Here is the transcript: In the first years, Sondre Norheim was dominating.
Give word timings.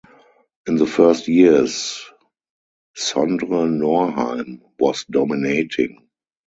In 0.67 0.77
the 0.77 0.87
first 0.87 1.27
years, 1.27 2.03
Sondre 2.97 3.69
Norheim 3.69 4.61
was 4.79 5.05
dominating. 5.05 6.09